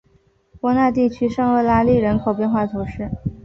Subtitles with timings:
[0.59, 3.07] 波讷地区圣厄拉利人口变化图示